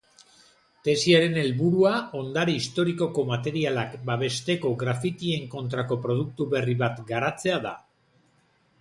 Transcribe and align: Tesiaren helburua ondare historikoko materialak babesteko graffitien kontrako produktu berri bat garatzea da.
Tesiaren 0.87 1.35
helburua 1.41 1.91
ondare 2.21 2.55
historikoko 2.61 3.27
materialak 3.33 3.95
babesteko 4.09 4.75
graffitien 4.83 5.47
kontrako 5.55 6.03
produktu 6.09 6.53
berri 6.59 6.79
bat 6.85 7.03
garatzea 7.15 7.65
da. 7.71 7.81